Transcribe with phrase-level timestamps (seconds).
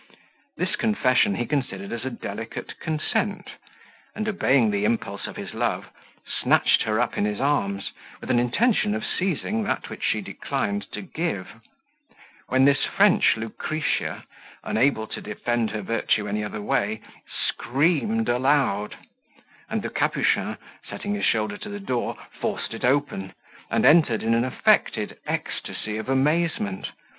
[0.57, 3.51] This confession he considered as a delicate consent;
[4.15, 5.91] and, obeying the impulse of his love,
[6.25, 10.91] snatched her up in his arms, with an intention of seizing that which she declined
[10.93, 11.47] to give;
[12.47, 14.23] when this French Lucretia,
[14.63, 17.01] unable to defend her virtue any other way,
[17.47, 18.95] screamed aloud;
[19.69, 23.33] and the Capuchin, setting his shoulder to the door, forced it open,
[23.69, 26.87] and entered in an affected ecstasy of amazement.